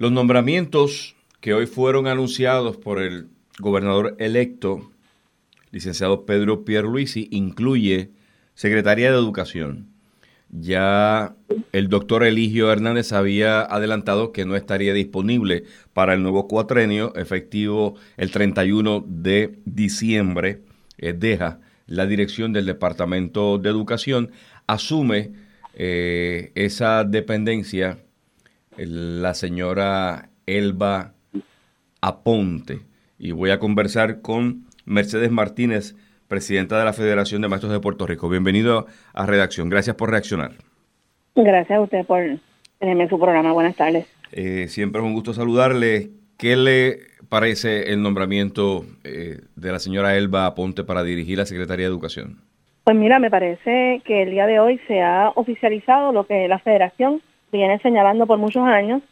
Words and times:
Los 0.00 0.12
nombramientos 0.12 1.14
que 1.42 1.52
hoy 1.52 1.66
fueron 1.66 2.06
anunciados 2.06 2.78
por 2.78 3.02
el 3.02 3.28
gobernador 3.58 4.16
electo, 4.18 4.90
licenciado 5.72 6.24
Pedro 6.24 6.64
Pierluisi, 6.64 7.28
incluye 7.30 8.08
Secretaría 8.54 9.10
de 9.10 9.18
Educación. 9.18 9.88
Ya 10.48 11.36
el 11.72 11.88
doctor 11.90 12.24
Eligio 12.24 12.72
Hernández 12.72 13.12
había 13.12 13.60
adelantado 13.60 14.32
que 14.32 14.46
no 14.46 14.56
estaría 14.56 14.94
disponible 14.94 15.64
para 15.92 16.14
el 16.14 16.22
nuevo 16.22 16.48
cuatrenio, 16.48 17.14
efectivo 17.14 17.96
el 18.16 18.30
31 18.30 19.04
de 19.06 19.58
diciembre. 19.66 20.62
Eh, 20.96 21.12
deja 21.12 21.60
la 21.86 22.06
dirección 22.06 22.54
del 22.54 22.64
Departamento 22.64 23.58
de 23.58 23.68
Educación, 23.68 24.30
asume 24.66 25.32
eh, 25.74 26.52
esa 26.54 27.04
dependencia 27.04 27.98
la 28.86 29.34
señora 29.34 30.30
Elba 30.46 31.12
Aponte. 32.00 32.80
Y 33.18 33.32
voy 33.32 33.50
a 33.50 33.58
conversar 33.58 34.22
con 34.22 34.64
Mercedes 34.86 35.30
Martínez, 35.30 35.94
presidenta 36.28 36.78
de 36.78 36.84
la 36.84 36.92
Federación 36.92 37.42
de 37.42 37.48
Maestros 37.48 37.72
de 37.72 37.80
Puerto 37.80 38.06
Rico. 38.06 38.28
Bienvenido 38.28 38.86
a 39.12 39.26
Redacción. 39.26 39.68
Gracias 39.68 39.96
por 39.96 40.10
reaccionar. 40.10 40.52
Gracias 41.34 41.78
a 41.78 41.80
usted 41.82 42.06
por 42.06 42.22
tenerme 42.78 43.04
en 43.04 43.08
su 43.08 43.18
programa. 43.18 43.52
Buenas 43.52 43.76
tardes. 43.76 44.06
Eh, 44.32 44.66
siempre 44.68 45.00
es 45.00 45.06
un 45.06 45.12
gusto 45.12 45.34
saludarle. 45.34 46.10
¿Qué 46.38 46.56
le 46.56 47.00
parece 47.28 47.92
el 47.92 48.02
nombramiento 48.02 48.86
eh, 49.04 49.40
de 49.56 49.72
la 49.72 49.78
señora 49.78 50.16
Elba 50.16 50.46
Aponte 50.46 50.84
para 50.84 51.02
dirigir 51.02 51.36
la 51.36 51.46
Secretaría 51.46 51.84
de 51.84 51.90
Educación? 51.90 52.38
Pues 52.84 52.96
mira, 52.96 53.18
me 53.18 53.30
parece 53.30 54.00
que 54.06 54.22
el 54.22 54.30
día 54.30 54.46
de 54.46 54.58
hoy 54.58 54.80
se 54.88 55.02
ha 55.02 55.30
oficializado 55.34 56.12
lo 56.12 56.26
que 56.26 56.48
la 56.48 56.58
federación 56.58 57.20
viene 57.52 57.78
señalando 57.80 58.26
por 58.26 58.38
muchos 58.38 58.66
años, 58.66 59.02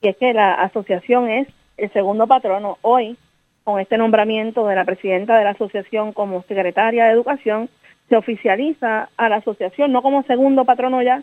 y 0.00 0.08
es 0.08 0.16
que 0.16 0.32
la 0.32 0.54
asociación 0.54 1.28
es 1.28 1.48
el 1.76 1.92
segundo 1.92 2.26
patrono. 2.26 2.78
Hoy, 2.82 3.16
con 3.64 3.80
este 3.80 3.96
nombramiento 3.98 4.66
de 4.66 4.76
la 4.76 4.84
presidenta 4.84 5.38
de 5.38 5.44
la 5.44 5.50
asociación 5.50 6.12
como 6.12 6.42
secretaria 6.42 7.06
de 7.06 7.12
Educación, 7.12 7.68
se 8.08 8.16
oficializa 8.16 9.08
a 9.16 9.28
la 9.28 9.36
asociación 9.36 9.92
no 9.92 10.02
como 10.02 10.22
segundo 10.24 10.64
patrono 10.64 11.02
ya, 11.02 11.22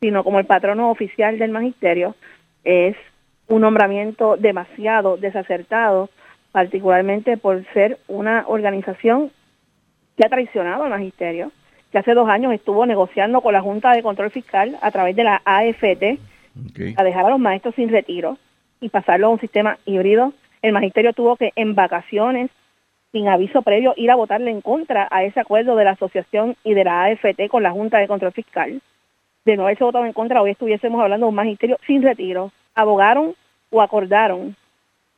sino 0.00 0.24
como 0.24 0.38
el 0.38 0.46
patrono 0.46 0.90
oficial 0.90 1.38
del 1.38 1.50
magisterio. 1.50 2.14
Es 2.64 2.96
un 3.48 3.62
nombramiento 3.62 4.36
demasiado 4.36 5.16
desacertado, 5.16 6.10
particularmente 6.52 7.36
por 7.36 7.64
ser 7.72 7.98
una 8.08 8.44
organización 8.46 9.30
que 10.16 10.26
ha 10.26 10.28
traicionado 10.28 10.84
al 10.84 10.90
magisterio, 10.90 11.50
que 11.90 11.98
hace 11.98 12.14
dos 12.14 12.28
años 12.28 12.52
estuvo 12.52 12.84
negociando 12.86 13.40
con 13.40 13.52
la 13.52 13.60
Junta 13.60 13.92
de 13.92 14.02
Control 14.02 14.30
Fiscal 14.30 14.78
a 14.82 14.90
través 14.90 15.16
de 15.16 15.24
la 15.24 15.42
AFT 15.44 16.18
a 16.96 17.04
dejar 17.04 17.26
a 17.26 17.30
los 17.30 17.38
maestros 17.38 17.74
sin 17.74 17.88
retiro 17.88 18.36
y 18.80 18.88
pasarlo 18.88 19.28
a 19.28 19.30
un 19.30 19.40
sistema 19.40 19.78
híbrido. 19.84 20.32
El 20.62 20.72
magisterio 20.72 21.12
tuvo 21.12 21.36
que 21.36 21.52
en 21.56 21.74
vacaciones, 21.74 22.50
sin 23.12 23.28
aviso 23.28 23.62
previo, 23.62 23.94
ir 23.96 24.10
a 24.10 24.16
votarle 24.16 24.50
en 24.50 24.60
contra 24.60 25.08
a 25.10 25.24
ese 25.24 25.40
acuerdo 25.40 25.76
de 25.76 25.84
la 25.84 25.92
asociación 25.92 26.56
y 26.64 26.74
de 26.74 26.84
la 26.84 27.04
AFT 27.04 27.48
con 27.48 27.62
la 27.62 27.70
Junta 27.70 27.98
de 27.98 28.08
Control 28.08 28.32
Fiscal. 28.32 28.82
De 29.44 29.56
no 29.56 29.62
haberse 29.62 29.84
votado 29.84 30.04
en 30.04 30.12
contra, 30.12 30.42
hoy 30.42 30.50
estuviésemos 30.50 31.00
hablando 31.00 31.26
de 31.26 31.30
un 31.30 31.36
magisterio 31.36 31.78
sin 31.86 32.02
retiro. 32.02 32.52
Abogaron 32.74 33.34
o 33.70 33.80
acordaron 33.80 34.56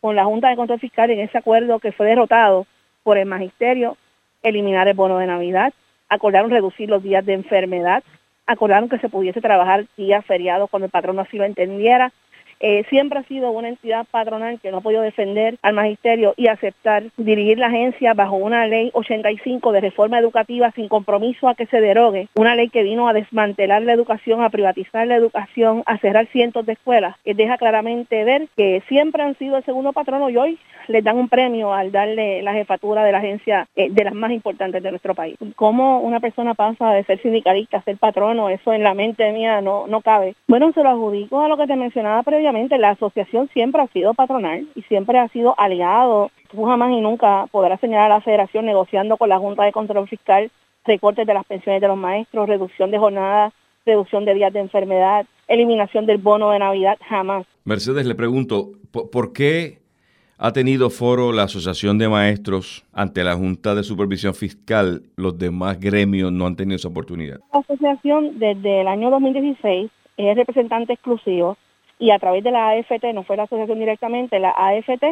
con 0.00 0.14
la 0.14 0.24
Junta 0.24 0.50
de 0.50 0.56
Control 0.56 0.78
Fiscal 0.78 1.10
en 1.10 1.20
ese 1.20 1.38
acuerdo 1.38 1.78
que 1.78 1.92
fue 1.92 2.06
derrotado 2.06 2.66
por 3.02 3.18
el 3.18 3.26
magisterio 3.26 3.96
eliminar 4.42 4.88
el 4.88 4.94
bono 4.94 5.18
de 5.18 5.26
Navidad, 5.26 5.72
acordaron 6.10 6.50
reducir 6.50 6.90
los 6.90 7.02
días 7.02 7.24
de 7.24 7.32
enfermedad, 7.32 8.02
acordaron 8.46 8.88
que 8.88 8.98
se 8.98 9.08
pudiese 9.08 9.40
trabajar 9.40 9.86
días 9.96 10.24
feriados 10.26 10.68
cuando 10.68 10.86
el 10.86 10.90
patrón 10.90 11.18
así 11.20 11.38
lo 11.38 11.44
entendiera, 11.44 12.12
eh, 12.60 12.84
siempre 12.90 13.18
ha 13.18 13.22
sido 13.24 13.50
una 13.50 13.68
entidad 13.68 14.06
patronal 14.10 14.60
que 14.60 14.70
no 14.70 14.78
ha 14.78 14.80
podido 14.82 15.02
defender 15.02 15.56
al 15.62 15.74
magisterio 15.74 16.34
y 16.36 16.48
aceptar 16.48 17.04
dirigir 17.16 17.58
la 17.58 17.66
agencia 17.66 18.14
bajo 18.14 18.36
una 18.36 18.66
ley 18.66 18.90
85 18.92 19.72
de 19.72 19.80
reforma 19.80 20.18
educativa 20.18 20.70
sin 20.72 20.88
compromiso 20.88 21.48
a 21.48 21.54
que 21.54 21.66
se 21.66 21.80
derogue, 21.80 22.28
una 22.34 22.54
ley 22.54 22.68
que 22.68 22.82
vino 22.82 23.08
a 23.08 23.14
desmantelar 23.14 23.82
la 23.82 23.94
educación, 23.94 24.42
a 24.42 24.50
privatizar 24.50 25.06
la 25.06 25.16
educación, 25.16 25.82
a 25.86 25.98
cerrar 25.98 26.26
cientos 26.28 26.66
de 26.66 26.74
escuelas, 26.74 27.16
que 27.24 27.34
deja 27.34 27.56
claramente 27.56 28.24
ver 28.24 28.48
que 28.56 28.82
siempre 28.88 29.22
han 29.22 29.38
sido 29.38 29.56
el 29.56 29.64
segundo 29.64 29.92
patrono 29.92 30.28
y 30.28 30.36
hoy 30.36 30.58
les 30.88 31.04
dan 31.04 31.16
un 31.16 31.28
premio 31.28 31.72
al 31.72 31.92
darle 31.92 32.42
la 32.42 32.52
jefatura 32.52 33.04
de 33.04 33.12
la 33.12 33.18
agencia 33.18 33.68
eh, 33.76 33.88
de 33.90 34.04
las 34.04 34.14
más 34.14 34.32
importantes 34.32 34.82
de 34.82 34.90
nuestro 34.90 35.14
país. 35.14 35.36
¿Cómo 35.56 36.00
una 36.00 36.20
persona 36.20 36.54
pasa 36.54 36.92
de 36.92 37.04
ser 37.04 37.22
sindicalista 37.22 37.78
a 37.78 37.82
ser 37.82 37.96
patrono? 37.96 38.48
Eso 38.48 38.72
en 38.72 38.82
la 38.82 38.94
mente 38.94 39.30
mía 39.32 39.60
no, 39.60 39.86
no 39.86 40.00
cabe. 40.00 40.34
Bueno, 40.48 40.72
se 40.72 40.82
lo 40.82 40.90
adjudico 40.90 41.40
a 41.40 41.48
lo 41.48 41.56
que 41.56 41.66
te 41.66 41.76
mencionaba 41.76 42.22
previamente 42.22 42.49
la 42.52 42.90
asociación 42.90 43.48
siempre 43.52 43.82
ha 43.82 43.86
sido 43.88 44.14
patronal 44.14 44.66
y 44.74 44.82
siempre 44.82 45.18
ha 45.18 45.28
sido 45.28 45.54
aliado. 45.58 46.30
Tú 46.50 46.64
jamás 46.64 46.90
y 46.92 47.00
nunca 47.00 47.46
podrás 47.50 47.80
señalar 47.80 48.10
a 48.10 48.16
la 48.16 48.20
federación 48.20 48.66
negociando 48.66 49.16
con 49.16 49.28
la 49.28 49.38
Junta 49.38 49.64
de 49.64 49.72
Control 49.72 50.08
Fiscal 50.08 50.50
recortes 50.84 51.26
de 51.26 51.34
las 51.34 51.44
pensiones 51.44 51.80
de 51.80 51.88
los 51.88 51.96
maestros, 51.96 52.48
reducción 52.48 52.90
de 52.90 52.98
jornadas, 52.98 53.52
reducción 53.86 54.24
de 54.24 54.34
días 54.34 54.52
de 54.52 54.60
enfermedad, 54.60 55.26
eliminación 55.46 56.06
del 56.06 56.18
bono 56.18 56.50
de 56.50 56.58
Navidad, 56.58 56.98
jamás. 57.08 57.46
Mercedes, 57.64 58.06
le 58.06 58.14
pregunto, 58.14 58.70
¿por 58.90 59.32
qué 59.32 59.78
ha 60.38 60.52
tenido 60.52 60.90
foro 60.90 61.32
la 61.32 61.44
Asociación 61.44 61.98
de 61.98 62.08
Maestros 62.08 62.84
ante 62.92 63.22
la 63.22 63.34
Junta 63.34 63.74
de 63.74 63.82
Supervisión 63.82 64.34
Fiscal? 64.34 65.02
Los 65.16 65.38
demás 65.38 65.78
gremios 65.78 66.32
no 66.32 66.46
han 66.46 66.56
tenido 66.56 66.76
esa 66.76 66.88
oportunidad. 66.88 67.40
La 67.52 67.60
asociación 67.60 68.38
desde 68.38 68.80
el 68.80 68.88
año 68.88 69.10
2016 69.10 69.90
es 70.16 70.36
representante 70.36 70.94
exclusivo 70.94 71.56
y 72.00 72.10
a 72.10 72.18
través 72.18 72.42
de 72.42 72.50
la 72.50 72.70
AFT, 72.70 73.12
no 73.14 73.22
fue 73.22 73.36
la 73.36 73.44
asociación 73.44 73.78
directamente, 73.78 74.40
la 74.40 74.50
AFT 74.50 75.04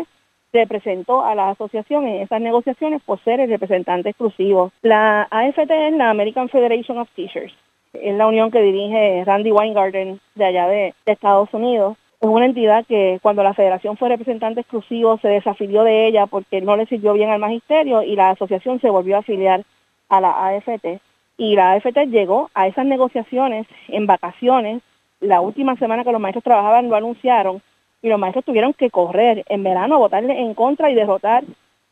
representó 0.52 1.22
a 1.22 1.34
la 1.34 1.50
asociación 1.50 2.06
en 2.06 2.22
esas 2.22 2.40
negociaciones 2.40 3.02
por 3.02 3.22
ser 3.22 3.40
el 3.40 3.50
representante 3.50 4.08
exclusivo. 4.08 4.72
La 4.80 5.28
AFT 5.30 5.70
es 5.70 5.92
la 5.92 6.08
American 6.08 6.48
Federation 6.48 6.98
of 6.98 7.10
Teachers, 7.14 7.52
es 7.92 8.14
la 8.16 8.26
unión 8.26 8.50
que 8.50 8.62
dirige 8.62 9.22
Randy 9.26 9.52
Weingarten 9.52 10.18
de 10.34 10.44
allá 10.44 10.66
de, 10.66 10.94
Estados 11.04 11.52
Unidos. 11.52 11.98
Es 12.20 12.28
una 12.28 12.46
entidad 12.46 12.86
que 12.86 13.18
cuando 13.22 13.42
la 13.42 13.54
federación 13.54 13.98
fue 13.98 14.08
representante 14.08 14.62
exclusivo 14.62 15.18
se 15.18 15.28
desafilió 15.28 15.84
de 15.84 16.06
ella 16.06 16.26
porque 16.26 16.62
no 16.62 16.76
le 16.76 16.86
sirvió 16.86 17.12
bien 17.12 17.30
al 17.30 17.38
magisterio 17.38 18.02
y 18.02 18.16
la 18.16 18.30
asociación 18.30 18.80
se 18.80 18.90
volvió 18.90 19.16
a 19.16 19.20
afiliar 19.20 19.62
a 20.08 20.20
la 20.20 20.46
AFT. 20.46 21.00
Y 21.36 21.54
la 21.54 21.72
AFT 21.72 22.06
llegó 22.08 22.50
a 22.54 22.66
esas 22.66 22.86
negociaciones 22.86 23.66
en 23.88 24.06
vacaciones 24.06 24.82
la 25.20 25.40
última 25.40 25.76
semana 25.76 26.04
que 26.04 26.12
los 26.12 26.20
maestros 26.20 26.44
trabajaban 26.44 26.88
lo 26.88 26.96
anunciaron 26.96 27.62
y 28.02 28.08
los 28.08 28.18
maestros 28.18 28.44
tuvieron 28.44 28.72
que 28.72 28.90
correr 28.90 29.44
en 29.48 29.62
verano 29.62 29.96
a 29.96 29.98
votarle 29.98 30.40
en 30.40 30.54
contra 30.54 30.90
y 30.90 30.94
derrotar 30.94 31.44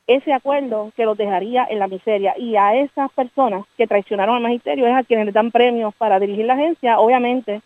ese 0.07 0.33
acuerdo 0.33 0.93
que 0.97 1.05
los 1.05 1.19
dejaría 1.19 1.67
en 1.69 1.81
la 1.81 1.89
miseria. 1.89 2.35
Y 2.39 2.57
a 2.57 2.77
esas 2.77 3.11
personas 3.13 3.65
que 3.77 3.89
traicionaron 3.89 4.37
al 4.37 4.43
magisterio 4.43 4.87
es 4.87 4.95
a 4.95 5.03
quienes 5.03 5.27
le 5.27 5.33
dan 5.33 5.51
premios 5.51 5.95
para 5.97 6.21
dirigir 6.21 6.47
la 6.47 6.55
agencia, 6.55 7.01
obviamente 7.01 7.61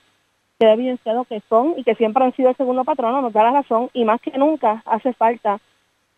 ha 0.67 0.73
evidenciado 0.73 1.25
que 1.25 1.41
son 1.49 1.75
y 1.77 1.85
que 1.85 1.95
siempre 1.95 2.25
han 2.25 2.35
sido 2.35 2.51
el 2.51 2.57
segundo 2.57 2.85
patrono, 2.85 3.23
nos 3.23 3.33
da 3.33 3.45
la 3.45 3.53
razón 3.53 3.89
y 3.93 4.05
más 4.05 4.21
que 4.21 4.37
nunca 4.37 4.83
hace 4.85 5.13
falta 5.15 5.59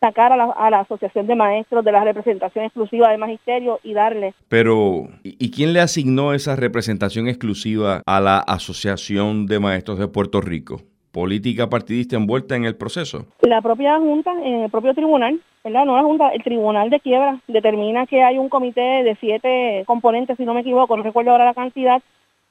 sacar 0.02 0.32
a 0.32 0.36
la, 0.70 0.80
Asociación 0.80 1.28
de 1.28 1.36
Maestros 1.36 1.84
de 1.84 1.92
la 1.92 2.02
representación 2.02 2.64
exclusiva 2.64 3.10
del 3.10 3.20
magisterio 3.20 3.78
y 3.84 3.94
darle. 3.94 4.34
Pero, 4.48 5.06
¿y 5.22 5.50
quién 5.52 5.72
le 5.72 5.80
asignó 5.80 6.34
esa 6.34 6.56
representación 6.56 7.28
exclusiva 7.28 8.02
a 8.04 8.20
la 8.20 8.38
Asociación 8.38 9.46
de 9.46 9.60
Maestros 9.60 10.00
de 10.00 10.08
Puerto 10.08 10.40
Rico? 10.40 10.80
¿Política 11.12 11.68
partidista 11.68 12.16
envuelta 12.16 12.56
en 12.56 12.64
el 12.64 12.74
proceso? 12.74 13.26
La 13.42 13.62
propia 13.62 13.96
Junta, 13.98 14.32
en 14.32 14.62
el 14.62 14.70
propio 14.70 14.92
tribunal, 14.92 15.40
¿verdad? 15.62 15.84
No 15.84 15.94
la 15.94 16.02
Junta, 16.02 16.30
el 16.30 16.42
Tribunal 16.42 16.90
de 16.90 16.98
Quiebra 16.98 17.38
determina 17.46 18.06
que 18.06 18.24
hay 18.24 18.38
un 18.38 18.48
comité 18.48 19.04
de 19.04 19.16
siete 19.20 19.84
componentes, 19.86 20.36
si 20.36 20.44
no 20.44 20.52
me 20.52 20.62
equivoco, 20.62 20.96
no 20.96 21.04
recuerdo 21.04 21.30
ahora 21.30 21.44
la 21.44 21.54
cantidad, 21.54 22.02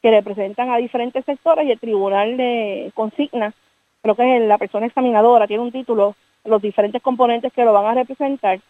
que 0.01 0.09
representan 0.09 0.69
a 0.69 0.77
diferentes 0.77 1.25
sectores 1.25 1.67
y 1.67 1.71
el 1.71 1.79
tribunal 1.79 2.37
de 2.37 2.91
consigna, 2.93 3.53
creo 4.01 4.15
que 4.15 4.37
es 4.37 4.43
la 4.47 4.57
persona 4.57 4.85
examinadora, 4.85 5.47
tiene 5.47 5.63
un 5.63 5.71
título 5.71 6.15
los 6.45 6.61
diferentes 6.61 7.01
componentes 7.01 7.51
que 7.53 7.63
lo 7.63 7.73
van 7.73 7.85
a 7.85 8.01
representar. 8.01 8.61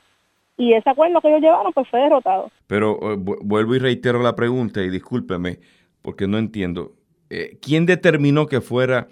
Y 0.58 0.74
ese 0.74 0.90
acuerdo 0.90 1.22
que 1.22 1.30
ellos 1.30 1.42
llevaron 1.42 1.74
pues 1.74 1.88
fue 1.90 2.02
derrotado. 2.02 2.52
Pero 2.68 3.14
eh, 3.14 3.16
vuelvo 3.18 3.76
y 3.76 3.80
reitero 3.80 4.22
la 4.22 4.36
pregunta 4.36 4.82
y 4.82 4.90
discúlpeme 4.90 5.60
porque 6.02 6.28
no 6.28 6.38
entiendo. 6.38 6.94
Eh, 7.30 7.58
¿Quién 7.62 7.86
determinó 7.86 8.48
que 8.48 8.62
fuera 8.62 9.08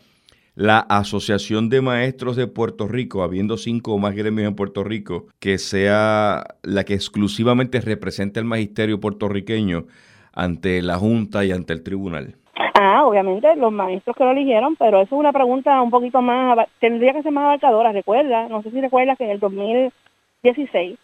la 0.55 0.79
Asociación 0.79 1.69
de 1.69 1.81
Maestros 1.81 2.35
de 2.35 2.47
Puerto 2.47 2.87
Rico, 2.87 3.23
habiendo 3.23 3.57
cinco 3.57 3.93
o 3.93 3.97
más 3.97 4.13
gremios 4.13 4.47
en 4.47 4.55
Puerto 4.55 4.83
Rico, 4.83 5.27
que 5.39 5.57
sea 5.57 6.43
la 6.63 6.83
que 6.83 6.95
exclusivamente 6.95 7.79
represente 7.79 8.39
al 8.39 8.45
magisterio 8.45 8.99
puertorriqueño 8.99 9.85
ante 10.33 10.81
la 10.81 10.97
Junta 10.97 11.45
y 11.45 11.51
ante 11.51 11.71
el 11.71 11.81
tribunal? 11.81 12.35
Ah, 12.59 13.05
obviamente 13.05 13.55
los 13.55 13.71
maestros 13.71 14.15
que 14.15 14.23
lo 14.23 14.31
eligieron, 14.31 14.75
pero 14.75 15.01
eso 15.01 15.15
es 15.15 15.19
una 15.19 15.31
pregunta 15.31 15.81
un 15.81 15.89
poquito 15.89 16.21
más, 16.21 16.67
tendría 16.79 17.13
que 17.13 17.23
ser 17.23 17.31
más 17.31 17.45
abarcadora, 17.45 17.93
recuerda, 17.93 18.49
no 18.49 18.61
sé 18.61 18.71
si 18.71 18.81
recuerdas 18.81 19.17
que 19.17 19.23
en 19.23 19.29
el 19.29 19.39
2016 19.39 20.99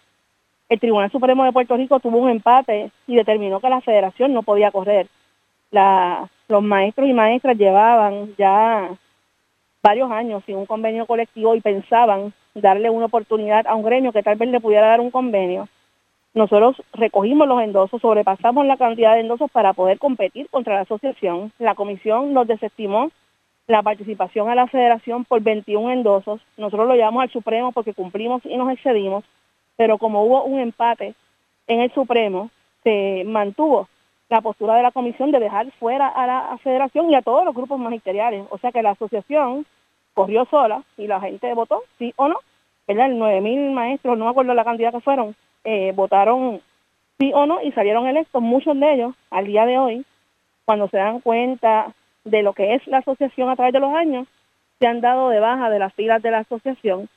el 0.67 0.79
Tribunal 0.79 1.11
Supremo 1.11 1.45
de 1.45 1.53
Puerto 1.53 1.77
Rico 1.77 1.99
tuvo 1.99 2.17
un 2.17 2.29
empate 2.29 2.91
y 3.07 3.15
determinó 3.15 3.61
que 3.61 3.69
la 3.69 3.81
federación 3.81 4.33
no 4.33 4.43
podía 4.43 4.71
correr. 4.71 5.07
La, 5.71 6.29
los 6.47 6.63
maestros 6.63 7.07
y 7.07 7.13
maestras 7.13 7.57
llevaban 7.57 8.35
ya 8.37 8.89
varios 9.81 10.11
años 10.11 10.43
sin 10.45 10.57
un 10.57 10.65
convenio 10.65 11.05
colectivo 11.05 11.55
y 11.55 11.61
pensaban 11.61 12.33
darle 12.53 12.89
una 12.89 13.05
oportunidad 13.05 13.67
a 13.67 13.75
un 13.75 13.83
gremio 13.83 14.11
que 14.11 14.23
tal 14.23 14.35
vez 14.37 14.49
le 14.49 14.59
pudiera 14.59 14.87
dar 14.87 14.99
un 14.99 15.11
convenio. 15.11 15.67
Nosotros 16.35 16.75
recogimos 16.91 17.47
los 17.47 17.61
endosos, 17.61 18.01
sobrepasamos 18.01 18.65
la 18.65 18.75
cantidad 18.75 19.13
de 19.13 19.21
endosos 19.21 19.49
para 19.49 19.71
poder 19.71 19.97
competir 19.99 20.49
contra 20.49 20.75
la 20.75 20.81
asociación. 20.81 21.53
La 21.59 21.75
comisión 21.75 22.33
nos 22.33 22.45
desestimó 22.45 23.09
la 23.67 23.81
participación 23.81 24.49
a 24.49 24.55
la 24.55 24.67
federación 24.67 25.23
por 25.23 25.41
21 25.41 25.91
endosos. 25.91 26.41
Nosotros 26.57 26.89
lo 26.89 26.95
llevamos 26.95 27.23
al 27.23 27.31
Supremo 27.31 27.71
porque 27.71 27.93
cumplimos 27.93 28.41
y 28.45 28.57
nos 28.57 28.69
excedimos, 28.69 29.23
pero 29.77 29.97
como 29.97 30.25
hubo 30.25 30.43
un 30.43 30.59
empate 30.59 31.15
en 31.67 31.79
el 31.79 31.93
Supremo, 31.93 32.49
se 32.83 33.23
mantuvo 33.25 33.87
la 34.27 34.41
postura 34.41 34.75
de 34.75 34.83
la 34.83 34.91
comisión 34.91 35.31
de 35.31 35.39
dejar 35.39 35.71
fuera 35.79 36.09
a 36.09 36.27
la 36.27 36.57
federación 36.61 37.09
y 37.09 37.15
a 37.15 37.21
todos 37.21 37.45
los 37.45 37.55
grupos 37.55 37.79
magisteriales. 37.79 38.45
O 38.49 38.57
sea 38.57 38.73
que 38.73 38.83
la 38.83 38.91
asociación 38.91 39.65
corrió 40.13 40.43
sola 40.51 40.83
y 40.97 41.07
la 41.07 41.21
gente 41.21 41.53
votó, 41.53 41.83
sí 41.97 42.13
o 42.17 42.27
no. 42.27 42.35
¿Verdad? 42.87 43.05
El 43.05 43.19
9.000 43.21 43.71
maestros, 43.71 44.17
no 44.17 44.25
me 44.25 44.31
acuerdo 44.31 44.53
la 44.53 44.65
cantidad 44.65 44.91
que 44.91 44.99
fueron, 44.99 45.33
eh, 45.65 45.91
votaron 45.93 46.61
sí 47.19 47.31
o 47.33 47.45
no 47.45 47.61
y 47.61 47.71
salieron 47.73 48.07
electos, 48.07 48.41
muchos 48.41 48.79
de 48.79 48.93
ellos, 48.93 49.15
al 49.29 49.45
día 49.45 49.65
de 49.65 49.77
hoy, 49.77 50.05
cuando 50.65 50.87
se 50.89 50.97
dan 50.97 51.19
cuenta 51.19 51.93
de 52.23 52.43
lo 52.43 52.53
que 52.53 52.75
es 52.75 52.87
la 52.87 52.99
asociación 52.99 53.49
a 53.49 53.55
través 53.55 53.73
de 53.73 53.79
los 53.79 53.93
años, 53.93 54.27
se 54.79 54.87
han 54.87 55.01
dado 55.01 55.29
de 55.29 55.39
baja 55.39 55.69
de 55.69 55.79
las 55.79 55.93
filas 55.93 56.21
de 56.21 56.31
la 56.31 56.39
asociación 56.39 57.09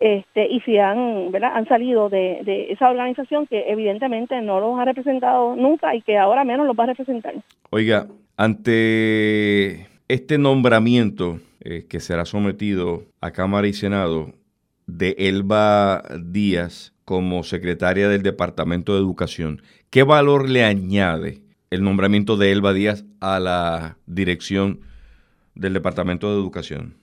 este, 0.00 0.46
y 0.48 0.60
si 0.60 0.78
han, 0.78 1.32
¿verdad? 1.32 1.52
han 1.54 1.66
salido 1.66 2.08
de, 2.08 2.40
de, 2.44 2.72
esa 2.72 2.88
organización 2.88 3.46
que 3.46 3.64
evidentemente 3.68 4.40
no 4.42 4.60
los 4.60 4.78
ha 4.78 4.84
representado 4.84 5.56
nunca 5.56 5.94
y 5.94 6.02
que 6.02 6.16
ahora 6.16 6.44
menos 6.44 6.66
los 6.66 6.76
va 6.76 6.84
a 6.84 6.88
representar. 6.88 7.34
Oiga, 7.70 8.06
ante 8.36 9.88
este 10.06 10.38
nombramiento 10.38 11.40
eh, 11.60 11.86
que 11.88 11.98
será 11.98 12.24
sometido 12.24 13.02
a 13.20 13.32
Cámara 13.32 13.66
y 13.66 13.72
Senado 13.72 14.32
de 14.88 15.14
Elba 15.18 16.02
Díaz 16.18 16.92
como 17.04 17.44
secretaria 17.44 18.08
del 18.08 18.22
Departamento 18.22 18.94
de 18.94 18.98
Educación, 18.98 19.62
¿qué 19.90 20.02
valor 20.02 20.48
le 20.48 20.64
añade 20.64 21.42
el 21.70 21.84
nombramiento 21.84 22.36
de 22.36 22.50
Elba 22.50 22.72
Díaz 22.72 23.04
a 23.20 23.38
la 23.38 23.98
dirección 24.06 24.80
del 25.54 25.74
Departamento 25.74 26.28
de 26.32 26.40
Educación? 26.40 26.94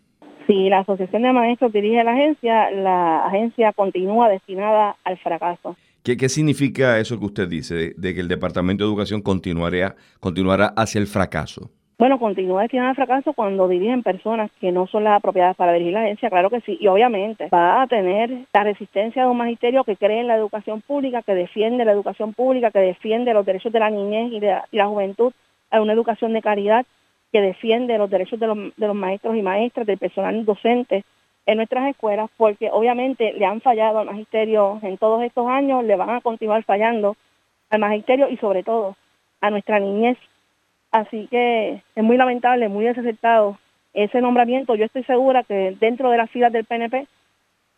Si 0.47 0.69
la 0.69 0.79
Asociación 0.79 1.23
de 1.23 1.31
Maestros 1.31 1.73
dirige 1.73 2.03
la 2.03 2.13
agencia, 2.13 2.69
la 2.71 3.25
agencia 3.25 3.71
continúa 3.73 4.29
destinada 4.29 4.95
al 5.03 5.17
fracaso. 5.17 5.75
¿Qué, 6.03 6.17
qué 6.17 6.29
significa 6.29 6.99
eso 6.99 7.17
que 7.19 7.25
usted 7.25 7.47
dice, 7.47 7.95
de, 7.97 8.13
que 8.13 8.19
el 8.19 8.27
Departamento 8.27 8.83
de 8.83 8.89
Educación 8.89 9.21
continuará, 9.21 9.95
continuará 10.19 10.67
hacia 10.77 10.99
el 10.99 11.07
fracaso? 11.07 11.71
Bueno, 11.97 12.19
continúa 12.19 12.63
destinada 12.63 12.89
al 12.89 12.95
fracaso 12.97 13.31
cuando 13.31 13.69
dirigen 13.69 14.03
personas 14.03 14.51
que 14.59 14.73
no 14.73 14.85
son 14.85 15.05
las 15.05 15.15
apropiadas 15.15 15.55
para 15.55 15.71
dirigir 15.71 15.93
la 15.93 16.01
agencia, 16.01 16.29
claro 16.29 16.49
que 16.49 16.59
sí, 16.59 16.77
y 16.81 16.87
obviamente 16.87 17.47
va 17.53 17.81
a 17.81 17.87
tener 17.87 18.29
la 18.53 18.63
resistencia 18.65 19.23
de 19.23 19.29
un 19.29 19.37
magisterio 19.37 19.85
que 19.85 19.95
cree 19.95 20.19
en 20.19 20.27
la 20.27 20.35
educación 20.35 20.81
pública, 20.81 21.21
que 21.21 21.33
defiende 21.33 21.85
la 21.85 21.93
educación 21.93 22.33
pública, 22.33 22.71
que 22.71 22.79
defiende 22.79 23.33
los 23.33 23.45
derechos 23.45 23.71
de 23.71 23.79
la 23.79 23.89
niñez 23.89 24.33
y 24.33 24.41
de 24.41 24.57
la, 24.71 24.87
juventud 24.87 25.31
a 25.71 25.79
una 25.79 25.93
educación 25.93 26.33
de 26.33 26.41
calidad 26.41 26.85
que 27.31 27.39
defiende 27.39 27.97
los 27.97 28.09
derechos 28.09 28.41
de 28.41 28.47
los 28.47 28.95
maestros 28.95 29.37
y 29.37 29.41
maestras, 29.41 29.87
del 29.87 29.97
personal 29.97 30.43
docente 30.43 31.05
en 31.45 31.57
nuestras 31.57 31.87
escuelas, 31.89 32.29
porque 32.35 32.69
obviamente 32.73 33.31
le 33.33 33.45
han 33.45 33.61
fallado 33.61 33.99
al 33.99 34.07
magisterio 34.07 34.79
en 34.81 34.97
todos 34.97 35.23
estos 35.23 35.47
años, 35.47 35.85
le 35.85 35.95
van 35.95 36.09
a 36.09 36.19
continuar 36.21 36.61
fallando 36.63 37.15
al 37.69 37.79
magisterio 37.79 38.27
y 38.29 38.35
sobre 38.35 38.63
todo 38.63 38.97
a 39.39 39.49
nuestra 39.49 39.79
niñez. 39.79 40.17
Así 40.91 41.27
que 41.29 41.81
es 41.95 42.03
muy 42.03 42.17
lamentable, 42.17 42.69
muy 42.69 42.85
desacertado 42.85 43.57
ese 43.93 44.21
nombramiento. 44.21 44.75
Yo 44.75 44.85
estoy 44.85 45.03
segura 45.03 45.43
que 45.43 45.75
dentro 45.79 46.09
de 46.09 46.17
las 46.17 46.29
filas 46.29 46.51
del 46.51 46.65
PNP 46.65 47.07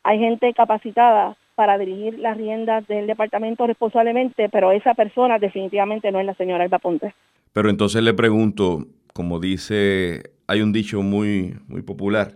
hay 0.04 0.20
gente 0.20 0.54
capacitada 0.54 1.36
para 1.56 1.78
dirigir 1.78 2.20
las 2.20 2.38
riendas 2.38 2.88
del 2.88 3.08
departamento 3.08 3.66
responsablemente, 3.66 4.48
pero 4.50 4.72
esa 4.72 4.94
persona 4.94 5.40
definitivamente 5.40 6.12
no 6.12 6.20
es 6.20 6.26
la 6.26 6.36
señora 6.36 6.64
Elba 6.64 6.78
Ponte. 6.78 7.14
Pero 7.52 7.70
entonces 7.70 8.04
le 8.04 8.14
pregunto, 8.14 8.86
como 9.14 9.40
dice, 9.40 10.32
hay 10.46 10.62
un 10.62 10.72
dicho 10.72 11.02
muy, 11.02 11.58
muy 11.68 11.82
popular. 11.82 12.36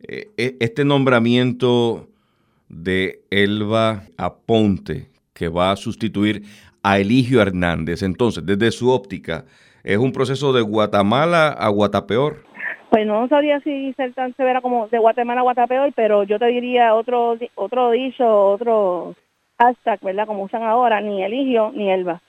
Eh, 0.00 0.28
e, 0.36 0.56
este 0.60 0.84
nombramiento 0.84 2.08
de 2.68 3.20
Elba 3.30 4.02
Aponte, 4.18 5.08
que 5.32 5.48
va 5.48 5.70
a 5.70 5.76
sustituir 5.76 6.42
a 6.86 7.00
Eligio 7.00 7.42
Hernández, 7.42 8.04
entonces, 8.04 8.46
desde 8.46 8.70
su 8.70 8.90
óptica, 8.90 9.44
¿es 9.82 9.98
un 9.98 10.12
proceso 10.12 10.52
de 10.52 10.62
Guatemala 10.62 11.48
a 11.48 11.68
Guatapeor? 11.68 12.44
Pues 12.90 13.04
no 13.04 13.26
sabría 13.26 13.58
si 13.58 13.92
ser 13.94 14.14
tan 14.14 14.36
severa 14.36 14.60
como 14.60 14.86
de 14.86 15.00
Guatemala 15.00 15.40
a 15.40 15.42
Guatapeor, 15.42 15.92
pero 15.96 16.22
yo 16.22 16.38
te 16.38 16.46
diría 16.46 16.94
otro, 16.94 17.36
otro 17.56 17.90
dicho, 17.90 18.24
otro 18.24 19.16
hashtag, 19.58 19.98
¿verdad? 20.00 20.28
Como 20.28 20.44
usan 20.44 20.62
ahora, 20.62 21.00
ni 21.00 21.24
Eligio 21.24 21.72
ni 21.74 21.90
Elba. 21.90 22.22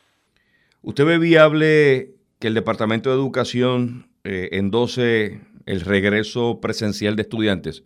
¿Usted 0.82 1.06
ve 1.06 1.20
viable 1.20 2.16
que 2.40 2.48
el 2.48 2.56
Departamento 2.56 3.12
de 3.12 3.16
Educación 3.16 4.08
eh, 4.24 4.50
endose 4.54 5.40
el 5.68 5.82
regreso 5.82 6.60
presencial 6.62 7.16
de 7.16 7.22
estudiantes, 7.22 7.84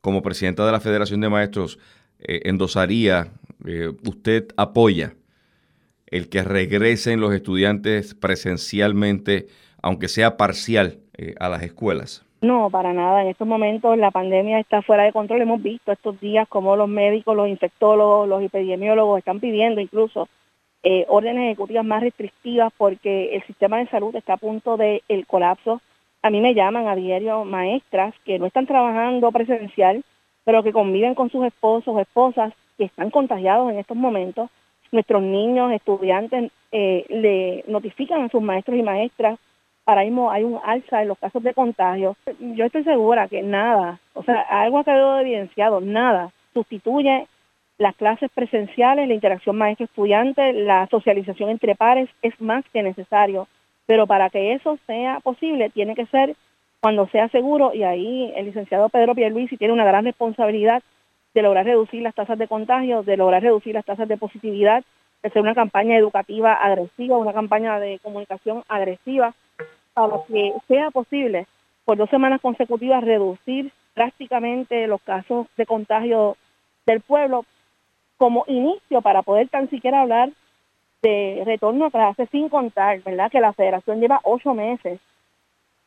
como 0.00 0.22
presidenta 0.22 0.64
de 0.64 0.70
la 0.70 0.78
Federación 0.78 1.20
de 1.20 1.30
Maestros, 1.30 1.80
eh, 2.20 2.42
endosaría, 2.44 3.32
eh, 3.66 3.90
usted 4.04 4.46
apoya 4.56 5.16
el 6.12 6.28
que 6.28 6.44
regresen 6.44 7.20
los 7.20 7.34
estudiantes 7.34 8.14
presencialmente, 8.14 9.48
aunque 9.82 10.08
sea 10.08 10.36
parcial, 10.36 10.98
a 11.40 11.48
las 11.48 11.62
escuelas. 11.62 12.24
No, 12.42 12.70
para 12.70 12.92
nada. 12.92 13.22
En 13.22 13.28
estos 13.28 13.46
momentos 13.46 13.96
la 13.96 14.10
pandemia 14.10 14.58
está 14.58 14.82
fuera 14.82 15.04
de 15.04 15.12
control. 15.12 15.42
Hemos 15.42 15.62
visto 15.62 15.92
estos 15.92 16.20
días 16.20 16.48
como 16.48 16.74
los 16.76 16.88
médicos, 16.88 17.36
los 17.36 17.48
infectólogos, 17.48 18.28
los 18.28 18.42
epidemiólogos 18.42 19.18
están 19.18 19.38
pidiendo 19.38 19.80
incluso 19.80 20.28
eh, 20.82 21.06
órdenes 21.08 21.44
ejecutivas 21.44 21.84
más 21.84 22.02
restrictivas 22.02 22.72
porque 22.76 23.36
el 23.36 23.46
sistema 23.46 23.78
de 23.78 23.86
salud 23.86 24.14
está 24.16 24.34
a 24.34 24.38
punto 24.38 24.76
de 24.76 25.02
el 25.08 25.26
colapso. 25.26 25.80
A 26.22 26.30
mí 26.30 26.40
me 26.40 26.54
llaman 26.54 26.88
a 26.88 26.96
diario 26.96 27.44
maestras 27.44 28.12
que 28.24 28.40
no 28.40 28.46
están 28.46 28.66
trabajando 28.66 29.30
presencial, 29.30 30.04
pero 30.44 30.64
que 30.64 30.72
conviven 30.72 31.14
con 31.14 31.30
sus 31.30 31.46
esposos 31.46 31.94
o 31.94 32.00
esposas 32.00 32.52
que 32.76 32.84
están 32.84 33.10
contagiados 33.10 33.70
en 33.70 33.78
estos 33.78 33.96
momentos. 33.96 34.50
Nuestros 34.92 35.22
niños, 35.22 35.72
estudiantes, 35.72 36.52
eh, 36.70 37.04
le 37.08 37.64
notifican 37.66 38.22
a 38.22 38.28
sus 38.28 38.42
maestros 38.42 38.78
y 38.78 38.82
maestras. 38.82 39.38
Ahora 39.84 40.02
mismo 40.02 40.30
hay 40.30 40.44
un 40.44 40.60
alza 40.64 41.02
en 41.02 41.08
los 41.08 41.18
casos 41.18 41.42
de 41.42 41.54
contagio. 41.54 42.16
Yo 42.38 42.64
estoy 42.64 42.84
segura 42.84 43.26
que 43.26 43.42
nada, 43.42 43.98
o 44.14 44.22
sea, 44.22 44.42
algo 44.42 44.78
ha 44.78 44.84
quedado 44.84 45.18
evidenciado, 45.18 45.80
nada 45.80 46.30
sustituye 46.54 47.26
las 47.78 47.96
clases 47.96 48.30
presenciales, 48.32 49.08
la 49.08 49.14
interacción 49.14 49.56
maestro-estudiante, 49.56 50.52
la 50.52 50.86
socialización 50.88 51.50
entre 51.50 51.74
pares 51.74 52.08
es 52.22 52.38
más 52.40 52.64
que 52.72 52.82
necesario, 52.82 53.48
pero 53.86 54.06
para 54.06 54.30
que 54.30 54.52
eso 54.52 54.78
sea 54.86 55.20
posible 55.20 55.70
tiene 55.70 55.94
que 55.94 56.06
ser 56.06 56.36
cuando 56.80 57.08
sea 57.08 57.28
seguro 57.28 57.72
y 57.74 57.82
ahí 57.82 58.32
el 58.36 58.46
licenciado 58.46 58.88
Pedro 58.88 59.14
Pierluisi 59.14 59.56
tiene 59.56 59.74
una 59.74 59.84
gran 59.84 60.04
responsabilidad 60.04 60.82
de 61.34 61.42
lograr 61.42 61.64
reducir 61.64 62.02
las 62.02 62.14
tasas 62.14 62.38
de 62.38 62.48
contagio, 62.48 63.02
de 63.02 63.16
lograr 63.16 63.42
reducir 63.42 63.74
las 63.74 63.84
tasas 63.84 64.08
de 64.08 64.16
positividad, 64.16 64.84
de 65.22 65.28
hacer 65.28 65.42
una 65.42 65.54
campaña 65.54 65.96
educativa 65.96 66.52
agresiva, 66.52 67.16
una 67.16 67.32
campaña 67.32 67.78
de 67.78 67.98
comunicación 68.02 68.64
agresiva, 68.68 69.34
para 69.94 70.16
que 70.28 70.54
sea 70.68 70.90
posible 70.90 71.46
por 71.84 71.96
dos 71.96 72.10
semanas 72.10 72.40
consecutivas 72.40 73.04
reducir 73.04 73.72
drásticamente 73.94 74.86
los 74.86 75.02
casos 75.02 75.46
de 75.56 75.66
contagio 75.66 76.36
del 76.86 77.00
pueblo 77.00 77.44
como 78.16 78.44
inicio 78.46 79.02
para 79.02 79.22
poder 79.22 79.48
tan 79.48 79.68
siquiera 79.68 80.02
hablar 80.02 80.30
de 81.02 81.42
retorno 81.44 81.86
a 81.86 81.90
clases 81.90 82.28
sin 82.30 82.48
contar, 82.48 83.02
¿verdad? 83.02 83.30
Que 83.30 83.40
la 83.40 83.52
federación 83.52 84.00
lleva 84.00 84.20
ocho 84.22 84.54
meses 84.54 85.00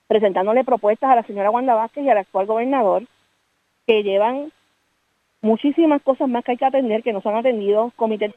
presentándole 0.08 0.64
propuestas 0.64 1.10
a 1.10 1.16
la 1.16 1.24
señora 1.24 1.50
Wanda 1.50 1.74
Vázquez 1.74 2.04
y 2.04 2.10
al 2.10 2.18
actual 2.18 2.46
gobernador 2.46 3.04
que 3.88 4.04
llevan 4.04 4.52
muchísimas 5.46 6.02
cosas 6.02 6.28
más 6.28 6.44
que 6.44 6.52
hay 6.52 6.58
que 6.58 6.66
atender 6.66 7.04
que 7.04 7.14
no 7.14 7.22
se 7.22 7.30
han 7.30 7.36
atendido. 7.36 7.92
Comité 7.96 8.34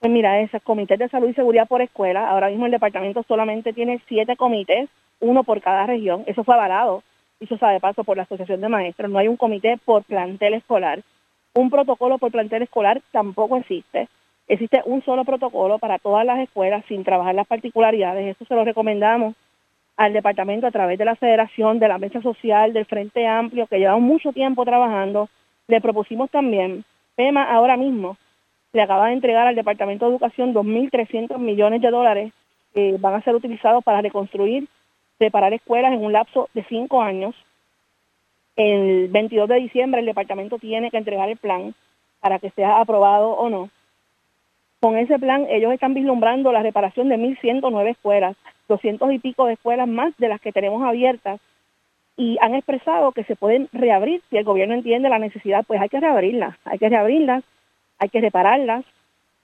pues 0.00 0.10
mira, 0.10 0.40
ese 0.40 0.60
comité 0.60 0.96
de 0.96 1.10
salud 1.10 1.28
y 1.28 1.34
seguridad 1.34 1.68
por 1.68 1.82
escuela. 1.82 2.30
Ahora 2.30 2.48
mismo 2.48 2.64
el 2.64 2.72
departamento 2.72 3.22
solamente 3.28 3.74
tiene 3.74 4.00
siete 4.08 4.34
comités, 4.34 4.88
uno 5.20 5.44
por 5.44 5.60
cada 5.60 5.84
región. 5.84 6.24
Eso 6.26 6.42
fue 6.42 6.54
avalado, 6.54 7.02
hizo 7.38 7.58
sabe 7.58 7.80
paso 7.80 8.02
por 8.02 8.16
la 8.16 8.22
Asociación 8.22 8.62
de 8.62 8.70
Maestros. 8.70 9.10
No 9.10 9.18
hay 9.18 9.28
un 9.28 9.36
comité 9.36 9.78
por 9.84 10.02
plantel 10.04 10.54
escolar. 10.54 11.02
Un 11.54 11.68
protocolo 11.68 12.16
por 12.16 12.30
plantel 12.30 12.62
escolar 12.62 13.02
tampoco 13.12 13.58
existe. 13.58 14.08
Existe 14.48 14.80
un 14.86 15.04
solo 15.04 15.24
protocolo 15.24 15.78
para 15.78 15.98
todas 15.98 16.24
las 16.24 16.38
escuelas 16.38 16.84
sin 16.88 17.04
trabajar 17.04 17.34
las 17.34 17.46
particularidades. 17.46 18.34
Eso 18.34 18.46
se 18.46 18.54
lo 18.54 18.64
recomendamos 18.64 19.34
al 20.00 20.14
departamento 20.14 20.66
a 20.66 20.70
través 20.70 20.98
de 20.98 21.04
la 21.04 21.14
federación, 21.14 21.78
de 21.78 21.86
la 21.86 21.98
mesa 21.98 22.22
social, 22.22 22.72
del 22.72 22.86
Frente 22.86 23.26
Amplio, 23.26 23.66
que 23.66 23.78
llevamos 23.78 24.00
mucho 24.00 24.32
tiempo 24.32 24.64
trabajando. 24.64 25.28
Le 25.68 25.82
propusimos 25.82 26.30
también, 26.30 26.86
PEMA 27.16 27.44
ahora 27.44 27.76
mismo 27.76 28.16
le 28.72 28.80
acaba 28.80 29.08
de 29.08 29.12
entregar 29.12 29.46
al 29.46 29.54
Departamento 29.54 30.06
de 30.06 30.12
Educación 30.12 30.54
2.300 30.54 31.36
millones 31.36 31.82
de 31.82 31.90
dólares 31.90 32.32
que 32.72 32.96
van 32.98 33.12
a 33.12 33.22
ser 33.22 33.34
utilizados 33.34 33.84
para 33.84 34.00
reconstruir 34.00 34.68
reparar 35.18 35.52
escuelas 35.52 35.92
en 35.92 36.02
un 36.02 36.14
lapso 36.14 36.48
de 36.54 36.64
cinco 36.64 37.02
años. 37.02 37.34
El 38.56 39.08
22 39.08 39.50
de 39.50 39.56
diciembre 39.56 40.00
el 40.00 40.06
departamento 40.06 40.58
tiene 40.58 40.90
que 40.90 40.96
entregar 40.96 41.28
el 41.28 41.36
plan 41.36 41.74
para 42.20 42.38
que 42.38 42.48
sea 42.52 42.80
aprobado 42.80 43.32
o 43.32 43.50
no. 43.50 43.68
Con 44.80 44.96
ese 44.96 45.18
plan 45.18 45.46
ellos 45.50 45.72
están 45.72 45.92
vislumbrando 45.92 46.52
la 46.52 46.62
reparación 46.62 47.10
de 47.10 47.18
1.109 47.18 47.90
escuelas, 47.90 48.36
200 48.68 49.12
y 49.12 49.18
pico 49.18 49.46
de 49.46 49.54
escuelas 49.54 49.86
más 49.86 50.16
de 50.16 50.28
las 50.28 50.40
que 50.40 50.52
tenemos 50.52 50.82
abiertas 50.82 51.38
y 52.16 52.38
han 52.40 52.54
expresado 52.54 53.12
que 53.12 53.24
se 53.24 53.36
pueden 53.36 53.68
reabrir 53.72 54.22
si 54.30 54.36
el 54.36 54.44
gobierno 54.44 54.74
entiende 54.74 55.08
la 55.08 55.18
necesidad, 55.18 55.64
pues 55.66 55.80
hay 55.80 55.88
que 55.88 56.00
reabrirlas, 56.00 56.56
hay 56.64 56.78
que 56.78 56.88
reabrirlas, 56.88 57.44
hay 57.98 58.08
que 58.08 58.20
repararlas, 58.20 58.84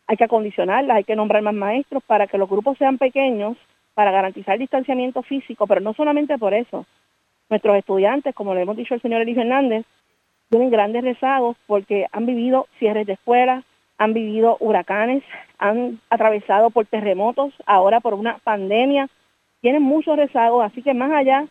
hay 0.07 0.17
que 0.17 0.25
acondicionarlas, 0.25 0.97
hay 0.97 1.05
que 1.05 1.17
nombrar 1.17 1.43
más 1.43 1.55
maestros 1.55 2.03
para 2.05 2.27
que 2.27 2.39
los 2.39 2.49
grupos 2.49 2.79
sean 2.79 2.99
pequeños, 2.99 3.57
para 3.95 4.11
garantizar 4.11 4.55
el 4.55 4.61
distanciamiento 4.61 5.23
físico, 5.23 5.67
pero 5.67 5.81
no 5.81 5.95
solamente 5.95 6.39
por 6.39 6.55
eso. 6.55 6.87
Nuestros 7.49 7.77
estudiantes, 7.77 8.35
como 8.35 8.55
le 8.55 8.63
hemos 8.63 8.77
dicho 8.77 8.95
al 8.95 9.03
señor 9.03 9.23
Elis 9.23 9.39
Hernández, 9.39 9.85
tienen 10.51 10.71
grandes 10.71 11.03
rezagos 11.03 11.57
porque 11.67 12.07
han 12.13 12.27
vivido 12.27 12.67
cierres 12.79 13.07
de 13.07 13.15
escuelas, 13.15 13.65
han 13.99 14.13
vivido 14.13 14.57
huracanes, 14.61 15.23
han 15.59 16.01
atravesado 16.11 16.71
por 16.71 16.87
terremotos, 16.87 17.53
ahora 17.65 18.01
por 18.01 18.15
una 18.15 18.39
pandemia, 18.39 19.09
tienen 19.61 19.83
muchos 19.83 20.17
rezagos, 20.17 20.65
así 20.65 20.83
que 20.83 20.95
más 20.95 21.11
allá 21.11 21.47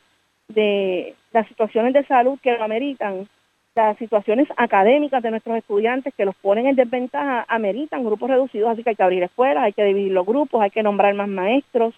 de 0.48 1.16
las 1.32 1.48
situaciones 1.48 1.94
de 1.94 2.06
salud 2.06 2.40
que 2.42 2.58
lo 2.58 2.64
ameritan, 2.64 3.28
las 3.76 3.98
situaciones 3.98 4.48
académicas 4.56 5.22
de 5.22 5.32
nuestros 5.32 5.58
estudiantes 5.58 6.14
que 6.16 6.24
los 6.24 6.36
ponen 6.36 6.66
en 6.66 6.76
desventaja 6.76 7.46
ameritan 7.50 8.06
grupos 8.06 8.30
reducidos, 8.30 8.70
así 8.70 8.84
que 8.84 8.92
hay 8.92 8.96
que 8.96 9.04
abrir 9.04 9.24
escuelas, 9.24 9.64
hay 9.66 9.74
que 9.74 9.84
dividir 9.84 10.14
los 10.14 10.26
grupos, 10.26 10.62
hay 10.62 10.70
que 10.70 10.84
nombrar 10.84 11.14
más 11.14 11.28
maestros. 11.28 11.94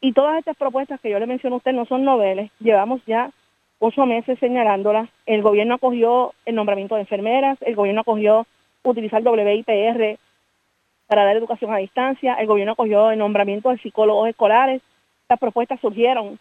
Y 0.00 0.12
todas 0.12 0.38
estas 0.38 0.56
propuestas 0.56 1.00
que 1.00 1.08
yo 1.08 1.18
le 1.18 1.26
menciono 1.26 1.56
a 1.56 1.58
usted 1.58 1.72
no 1.72 1.86
son 1.86 2.04
noveles, 2.04 2.50
llevamos 2.60 3.00
ya 3.06 3.30
ocho 3.78 4.04
meses 4.04 4.38
señalándolas. 4.40 5.08
El 5.24 5.42
gobierno 5.42 5.74
acogió 5.74 6.34
el 6.44 6.54
nombramiento 6.54 6.96
de 6.96 7.02
enfermeras, 7.02 7.56
el 7.62 7.76
gobierno 7.76 8.02
acogió 8.02 8.46
utilizar 8.82 9.22
WIPR 9.22 10.18
para 11.06 11.24
dar 11.24 11.36
educación 11.36 11.72
a 11.72 11.78
distancia, 11.78 12.34
el 12.34 12.46
gobierno 12.46 12.72
acogió 12.72 13.10
el 13.10 13.18
nombramiento 13.18 13.70
de 13.70 13.78
psicólogos 13.78 14.28
escolares. 14.28 14.80
Estas 15.22 15.38
propuestas 15.38 15.80
surgieron 15.80 16.38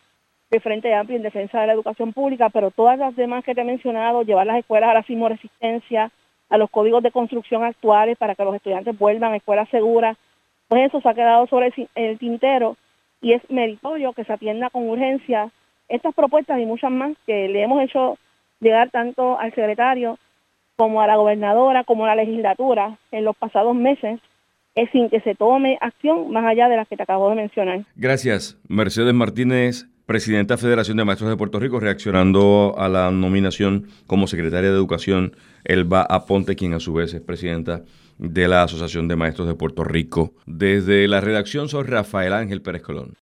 de 0.50 0.60
Frente 0.60 0.94
Amplio 0.94 1.18
en 1.18 1.24
defensa 1.24 1.62
de 1.62 1.68
la 1.68 1.74
educación 1.74 2.14
pública, 2.14 2.50
pero 2.50 2.72
todas 2.72 2.98
las 3.00 3.16
demás 3.16 3.44
que 3.44 3.56
te 3.56 3.62
he 3.62 3.66
mencionado, 3.66 4.24
llevar 4.24 4.46
las 4.48 4.60
escuelas 4.60 4.90
a 4.90 4.94
la 4.94 5.30
resistencia, 5.30 6.12
a 6.50 6.58
los 6.58 6.70
códigos 6.70 7.02
de 7.02 7.12
construcción 7.12 7.64
actuales 7.64 8.18
para 8.18 8.36
que 8.36 8.44
los 8.44 8.56
estudiantes 8.56 8.98
vuelvan 8.98 9.34
a 9.34 9.38
escuelas 9.38 9.70
seguras, 9.70 10.18
pues 10.68 10.88
eso 10.88 11.02
se 11.02 11.10
ha 11.10 11.14
quedado 11.14 11.48
sobre 11.48 11.74
el, 11.96 12.20
tintero 12.20 12.76
y 13.22 13.34
es 13.34 13.42
meritorio 13.50 14.14
que 14.14 14.26
se 14.26 14.34
atienda 14.34 14.70
con 14.70 14.90
urgencia 14.90 15.50
estas 15.88 16.14
propuestas 16.14 16.60
y 16.60 16.66
muchas 16.66 16.92
más 16.92 17.14
que 17.26 17.48
le 17.48 17.64
hemos 17.64 17.82
hecho 17.82 18.18
llegar 18.60 18.90
tanto 18.90 19.38
al 19.40 19.54
secretario 19.54 20.18
como 20.82 21.00
a 21.00 21.06
la 21.06 21.16
gobernadora, 21.16 21.84
como 21.84 22.06
a 22.06 22.08
la 22.08 22.16
legislatura 22.16 22.98
en 23.12 23.24
los 23.24 23.36
pasados 23.38 23.76
meses, 23.76 24.20
es 24.74 24.90
sin 24.90 25.12
que 25.12 25.22
se 25.22 25.36
tome 25.36 25.78
acción 25.80 26.32
más 26.32 26.44
allá 26.44 26.70
de 26.70 26.76
las 26.76 26.88
que 26.88 26.98
te 26.98 27.04
acabo 27.04 27.30
de 27.30 27.36
mencionar. 27.36 27.86
Gracias, 27.96 28.58
Mercedes 28.68 29.14
Martínez 29.14 29.86
presidenta 30.08 30.58
Federación 30.58 30.98
de 30.98 31.06
Maestros 31.06 31.30
de 31.30 31.38
Puerto 31.38 31.60
Rico, 31.60 31.80
reaccionando 31.80 32.74
a 32.80 32.90
la 32.90 33.12
nominación 33.12 33.90
como 34.08 34.26
secretaria 34.26 34.72
de 34.72 34.76
Educación, 34.76 35.36
Elba 35.64 36.02
Aponte, 36.02 36.56
quien 36.56 36.74
a 36.74 36.80
su 36.80 36.94
vez 36.94 37.14
es 37.14 37.22
presidenta 37.22 37.84
de 38.18 38.48
la 38.48 38.64
Asociación 38.64 39.08
de 39.08 39.16
Maestros 39.16 39.48
de 39.48 39.54
Puerto 39.54 39.84
Rico. 39.84 40.34
Desde 40.48 41.08
la 41.08 41.22
redacción 41.22 41.70
soy 41.70 41.84
Rafael 41.84 42.34
Ángel 42.34 42.64
Pérez 42.64 42.82
Colón. 42.82 43.14